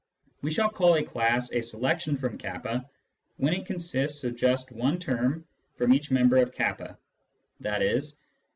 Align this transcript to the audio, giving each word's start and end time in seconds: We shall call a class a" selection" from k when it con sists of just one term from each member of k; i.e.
We 0.41 0.49
shall 0.49 0.71
call 0.71 0.95
a 0.95 1.03
class 1.03 1.51
a" 1.51 1.61
selection" 1.61 2.17
from 2.17 2.35
k 2.35 2.51
when 3.37 3.53
it 3.53 3.67
con 3.67 3.77
sists 3.77 4.23
of 4.23 4.35
just 4.35 4.71
one 4.71 4.97
term 4.97 5.45
from 5.75 5.93
each 5.93 6.09
member 6.09 6.37
of 6.37 6.51
k; 6.51 6.63
i.e. 7.63 8.01